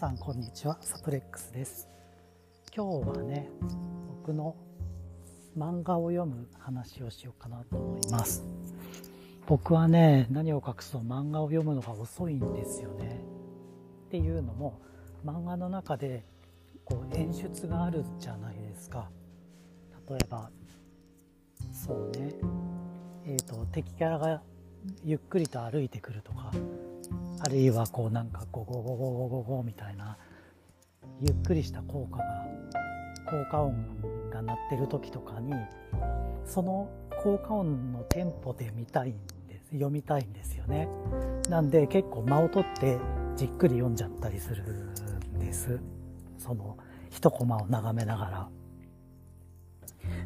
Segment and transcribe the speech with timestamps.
[0.00, 0.78] さんこんにちは。
[0.80, 1.86] サプレックスです。
[2.74, 3.50] 今日はね
[4.08, 4.56] 僕の
[5.54, 8.42] 漫画を読む話をしようかなと思います。
[9.46, 13.20] 僕はね何を隠すと漫画を読むのが遅いんですよね。
[14.06, 14.80] っていうのも
[15.22, 16.24] 漫画の中で
[16.86, 19.10] こう演出があるじゃないですか。
[20.08, 20.50] 例えば
[21.74, 22.32] そうね。
[23.26, 24.40] えーと、と敵キャラが
[25.04, 26.50] ゆっくりと歩いてくるとか。
[27.42, 30.18] あるいはこうなんかゴゴゴゴゴゴゴみたいな
[31.20, 32.24] ゆっくりした効果が
[33.26, 35.54] 効果音が鳴ってる時とかに
[36.44, 36.90] その
[37.22, 39.12] 効果音のテンポで見たいん
[39.48, 40.88] です読みたいんですよね。
[41.48, 42.98] なんで結構間を取って
[43.36, 45.80] じっくり読んじゃったりするんです。
[46.38, 46.76] その
[47.10, 48.48] 一コマを眺めながら。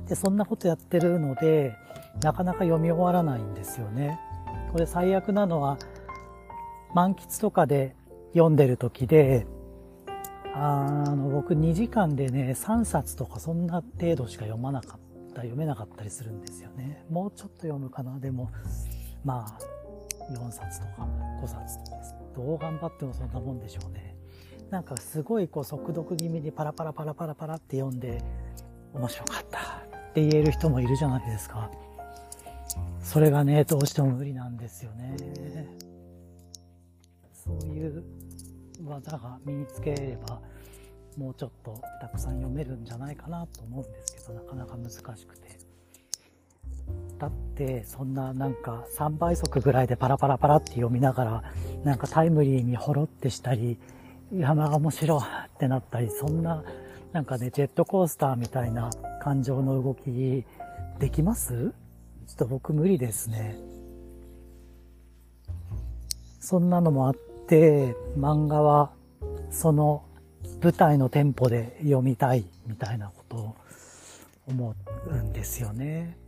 [0.08, 1.76] でそんなことやってるので
[2.22, 4.18] なかなか読み終わらないんですよね。
[4.72, 5.78] これ最悪なのは
[6.94, 7.96] 満喫とかで
[8.32, 9.46] 読んでる時で、
[10.54, 17.04] あの、僕2時間でね、3冊とかそんな程度しか読まなかった、読めなかったりするんですよね。
[17.10, 18.20] もうちょっと読むかな。
[18.20, 18.50] でも、
[19.24, 21.08] まあ、4冊とか
[21.42, 22.14] 5冊とかです。
[22.36, 24.16] どう頑張ってもそんなもんでしょうね。
[24.70, 28.22] なんかすごいこう速読気味にパラパラパラパラパラって読んで、
[28.92, 31.68] 面白かったって言える人もいるじゃないですか。
[33.02, 35.16] それがね、どうしても無理なんですよね。
[37.44, 38.02] そういう
[38.86, 40.40] 技が身につければ
[41.16, 45.58] もうちょっとたくさん読めるんじゃないかなと思うんですけどなかなか難しくて。
[47.18, 51.44] だってそんななんか3倍速ぐらいでパラパラパラって読みながら
[51.84, 53.78] なんかタイムリーにほろってしたり
[54.34, 55.22] 山が面白っ
[55.58, 56.64] てなったりそんな
[57.12, 58.90] なんかねジェットコースターみたいな
[59.22, 60.44] 感情の動き
[60.98, 61.72] できます？
[62.26, 63.56] ちょっと僕無理ですね。
[66.40, 68.92] そんなのもあってで、漫画は
[69.50, 70.04] その
[70.62, 73.56] 舞台のテンポで読みたいみたいなことを
[74.46, 74.74] 思
[75.06, 76.18] うんですよね。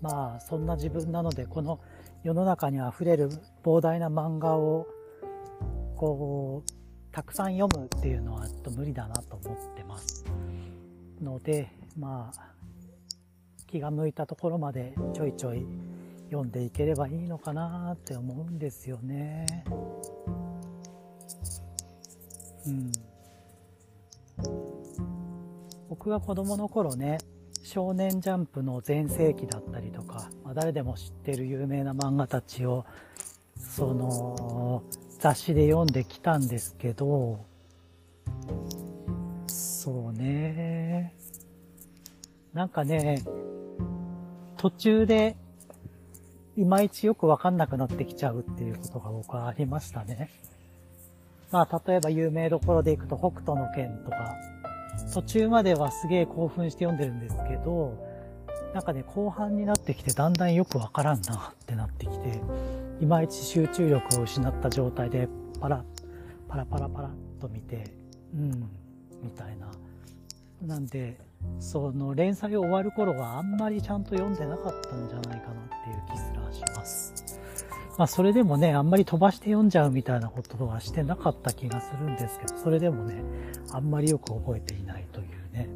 [0.00, 1.80] まあそんな自分なのでこの
[2.22, 3.30] 世の中にあふれる
[3.64, 4.86] 膨大な漫画を
[5.96, 6.70] こう
[7.12, 10.24] たくさん読むっていうのはちょっと無理だなと思ってます
[11.20, 12.52] のでまあ
[13.66, 15.66] 気が向いたところまでちょいちょい
[16.30, 19.46] 読んでいければいいのかなって思うんですよね。
[22.66, 22.92] うん。
[25.88, 27.18] 僕が子供の頃ね、
[27.62, 32.84] 少年ジャンプの全盛期だったりとか、まあ、誰でも知ってる有名な漫画たちを、
[33.56, 34.82] その、
[35.18, 37.44] 雑誌で読んできたんですけど、
[39.46, 41.14] そうね。
[42.52, 43.22] なんかね、
[44.56, 45.36] 途中で
[46.58, 50.28] いまいちよくわかんなくなってきちゃうっていうことが僕はありましたね。
[51.52, 54.34] まあ、例えば有名どころで行くと北斗の剣とか、
[55.14, 57.94] 途中まではすげえ興奮して読んでるんですけど、
[58.74, 62.40] なんかね、後半になってきてだんだんよくわからんなってなってきて、
[63.00, 65.28] いまいち集中力を失った状態で
[65.60, 65.84] パラ、
[66.48, 67.84] パラパラパラっと見て、
[68.34, 68.50] うん、
[69.22, 69.70] みたいな。
[70.66, 71.20] なんで、
[71.58, 77.38] その連載終わる頃はあんまりちゃんと読んでなかったんじゃないかなっていう気すらします。
[77.98, 83.22] まあそれでもね、あんまり飛ばして読んじゃうみたいなことはしてなかった気がするんですけど、それでもね、
[83.72, 85.68] あんまりよく覚えていないというね。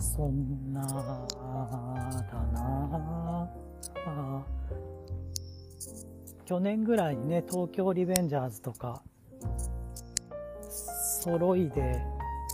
[0.00, 0.96] そんな、だ
[2.52, 3.48] な
[4.06, 4.42] あ
[6.44, 9.04] 去年ぐらいにね、東京リベンジャーズとか、
[11.20, 12.02] 揃いで、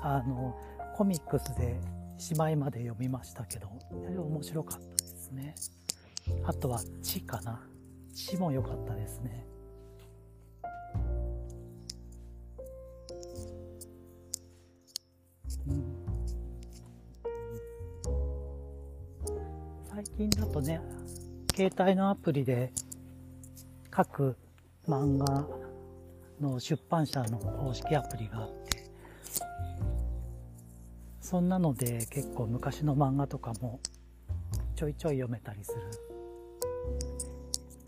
[0.03, 0.59] あの、
[0.97, 1.79] コミックスで
[2.19, 5.55] しまいまで読みましたけど、面白かったですね。
[6.45, 7.65] あとは、地かな。
[8.13, 9.47] 地も良かったですね。
[15.69, 15.85] うん、
[19.89, 20.81] 最近だとね、
[21.55, 22.73] 携帯のアプリで
[23.91, 24.37] 各
[24.89, 25.47] 漫画
[26.41, 28.91] の出版社の公式アプリがあって、
[31.21, 33.81] そんなので結構昔の漫画とかも
[34.75, 35.81] ちょいちょい読めたりする。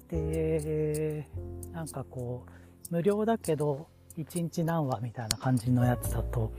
[0.09, 1.29] で、
[1.73, 2.51] なんかこう、
[2.91, 3.87] 無料だけど
[4.17, 6.53] 1日何話みたいな感じのやつだと、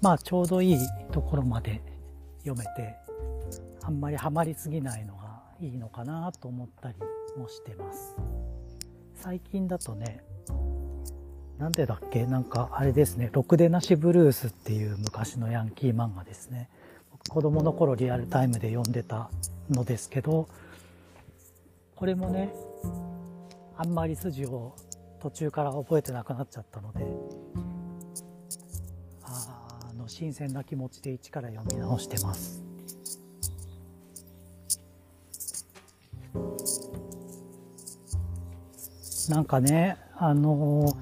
[0.00, 0.78] まあちょうどいい
[1.10, 1.80] ところまで
[2.44, 2.94] 読めて、
[3.82, 6.96] あんまりハマりすぎないのがいいのかなと思ったり
[7.36, 8.14] もしてます。
[9.14, 10.22] 最近だとね、
[11.58, 12.26] なんでだっけ？
[12.26, 16.68] なんかあれですね、ろくでなしブルースっていう昔のヤンキー漫画ですね。
[17.28, 19.30] 子供の頃リアルタイムで読んでた
[19.70, 20.48] のですけど、
[21.96, 22.52] これもね
[23.76, 24.76] あんまり筋を
[25.20, 27.04] 途中から覚えてなくなっちゃったので
[29.24, 32.62] あの新鮮な気持ちで一から読み直してます。
[39.30, 40.96] なんかねあの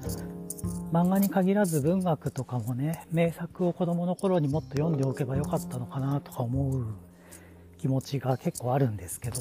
[0.91, 6.85] 漫画に限らず文学とかもね名作を子供の頃にもっと読んでおけばよかったのかなとか思う
[7.77, 9.37] 気持ちが結構あるんですけど。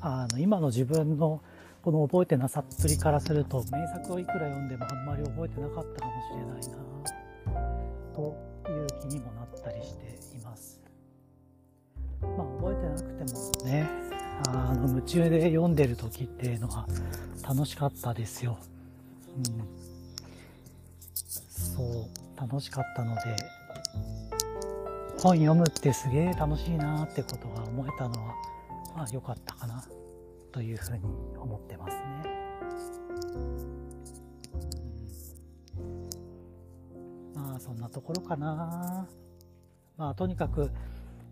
[0.00, 1.40] あの今の自分の
[1.82, 7.62] この覚えてなさっぷりからすると名作をいくら読んでもあんまり覚えてなかったかもしれないな
[8.14, 8.36] と
[8.68, 10.80] いう気にもなったりしています。
[12.20, 13.88] まあ覚えてなくてもね
[14.48, 16.86] あの夢中で読んでる時っていうのは
[17.42, 18.58] 楽しかったですよ、
[21.48, 23.20] そう楽しかったので
[25.18, 28.34] 本読むってすげえ楽しいなってことが思えたのは
[28.96, 29.84] まあ良かったかな
[30.52, 31.04] というふうに
[31.38, 32.02] 思ってますね。
[37.34, 39.06] まあそんなところかな。
[39.96, 40.70] まあとにかく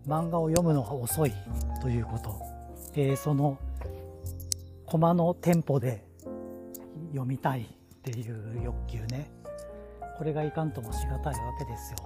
[0.07, 1.33] 漫画を読むのが遅い
[1.81, 2.39] ということ。
[2.93, 3.57] えー、その
[4.85, 6.05] コマのテンポで
[7.11, 7.74] 読みたい
[8.09, 9.31] っていう欲求ね。
[10.17, 11.97] これがいかんともしがたいわけですよ。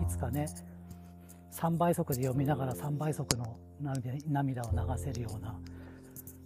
[0.00, 0.46] いつかね、
[1.52, 3.58] 3倍速で読みながら3倍速の
[4.26, 5.58] 涙を流せるような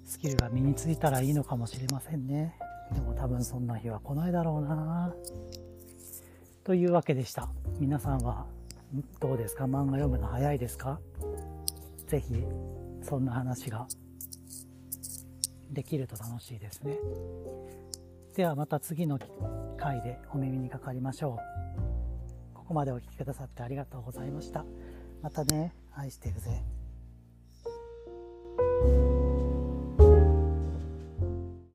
[0.05, 2.57] スキルが身についたらいいのかもしれませんね。
[2.93, 5.15] でも多分そんな日は来ないだろうな
[6.65, 7.49] というわけでした。
[7.79, 8.47] 皆さんは
[9.21, 9.65] どうですか？
[9.65, 10.99] 漫画読むの早いですか？
[12.09, 12.35] ぜひ
[13.01, 13.87] そんな話が
[15.71, 16.99] できると楽しいですね。
[18.35, 19.17] ではまた次の
[19.77, 21.39] 回でお耳にかかりましょ
[22.53, 22.55] う。
[22.55, 24.65] ここまでお聴きくださってありがとうございました。
[25.23, 26.65] またね、愛してるぜ。